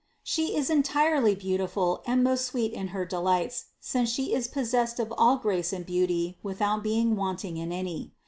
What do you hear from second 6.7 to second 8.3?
being wanting in any.